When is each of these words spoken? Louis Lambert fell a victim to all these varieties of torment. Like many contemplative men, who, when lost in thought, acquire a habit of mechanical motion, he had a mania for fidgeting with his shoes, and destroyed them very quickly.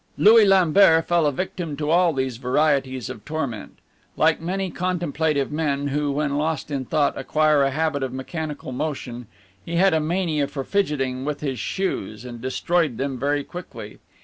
Louis 0.17 0.45
Lambert 0.47 1.05
fell 1.07 1.27
a 1.27 1.31
victim 1.31 1.77
to 1.77 1.91
all 1.91 2.11
these 2.11 2.37
varieties 2.37 3.07
of 3.07 3.23
torment. 3.23 3.77
Like 4.17 4.41
many 4.41 4.71
contemplative 4.71 5.51
men, 5.51 5.89
who, 5.89 6.11
when 6.11 6.39
lost 6.39 6.71
in 6.71 6.85
thought, 6.85 7.15
acquire 7.15 7.61
a 7.61 7.69
habit 7.69 8.01
of 8.01 8.11
mechanical 8.11 8.71
motion, 8.71 9.27
he 9.63 9.75
had 9.75 9.93
a 9.93 9.99
mania 9.99 10.47
for 10.47 10.63
fidgeting 10.63 11.23
with 11.23 11.41
his 11.41 11.59
shoes, 11.59 12.25
and 12.25 12.41
destroyed 12.41 12.97
them 12.97 13.19
very 13.19 13.43
quickly. 13.43 13.99